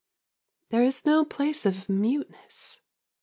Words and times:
There 0.69 0.81
is 0.81 1.05
no 1.05 1.23
place 1.23 1.63
of 1.63 1.87
muteness 1.87 2.81